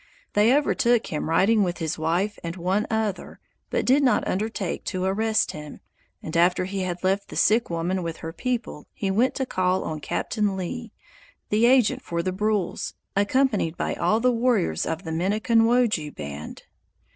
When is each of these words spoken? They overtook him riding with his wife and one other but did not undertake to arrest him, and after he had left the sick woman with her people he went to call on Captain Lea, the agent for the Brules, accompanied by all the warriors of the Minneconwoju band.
They 0.33 0.51
overtook 0.51 1.05
him 1.13 1.29
riding 1.29 1.61
with 1.63 1.77
his 1.77 1.99
wife 1.99 2.39
and 2.43 2.55
one 2.55 2.87
other 2.89 3.39
but 3.69 3.85
did 3.85 4.01
not 4.01 4.27
undertake 4.27 4.83
to 4.85 5.03
arrest 5.03 5.51
him, 5.51 5.79
and 6.23 6.35
after 6.35 6.65
he 6.65 6.79
had 6.79 7.03
left 7.03 7.27
the 7.27 7.35
sick 7.35 7.69
woman 7.69 8.01
with 8.01 8.17
her 8.17 8.33
people 8.33 8.87
he 8.95 9.11
went 9.11 9.35
to 9.35 9.45
call 9.45 9.83
on 9.83 9.99
Captain 9.99 10.57
Lea, 10.57 10.91
the 11.49 11.67
agent 11.67 12.01
for 12.01 12.23
the 12.23 12.31
Brules, 12.31 12.95
accompanied 13.15 13.77
by 13.77 13.93
all 13.93 14.19
the 14.19 14.31
warriors 14.31 14.87
of 14.87 15.03
the 15.03 15.11
Minneconwoju 15.11 16.15
band. 16.15 16.63